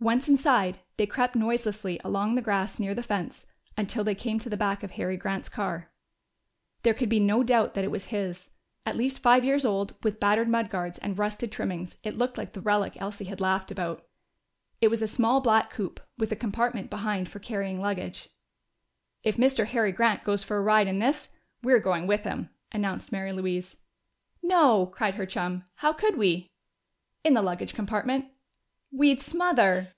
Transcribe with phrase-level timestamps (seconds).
[0.00, 4.50] Once inside, they crept noiselessly along the grass near the fence until they came to
[4.50, 5.90] the back of Harry Grant's car.
[6.82, 8.50] There could be no doubt that it was his.
[8.84, 12.60] At least five years old, with battered mudguards and rusted trimmings, it looked like the
[12.60, 14.06] relic Elsie had laughed about.
[14.78, 18.28] It was a small black coupé, with a compartment behind for carrying luggage.
[19.22, 19.64] "If Mr.
[19.64, 21.30] Harry Grant goes for a ride in this,
[21.62, 23.78] we're going with him!" announced Mary Louise.
[24.42, 25.64] "No!" cried her chum.
[25.76, 26.50] "How could we?"
[27.24, 28.26] "In the luggage compartment."
[28.92, 29.90] "We'd smother."